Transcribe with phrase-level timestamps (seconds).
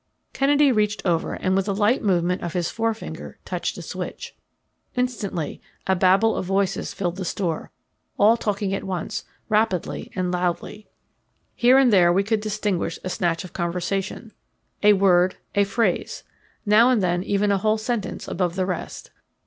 [0.33, 4.33] Kennedy reached over and with a light movement of his forefinger touched a switch.
[4.95, 7.69] Instantly a babel of voices filled the store,
[8.17, 10.87] all talking at once, rapidly and loudly.
[11.53, 14.31] Here and there we could distinguish a snatch of conversation,
[14.81, 16.23] a word, a phrase,
[16.65, 19.11] now and then even a whole sentence above the rest.